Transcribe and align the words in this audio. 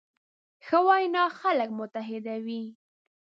ښه 0.65 0.79
وینا 0.87 1.23
خلک 1.39 1.69
متحدوي. 1.79 2.63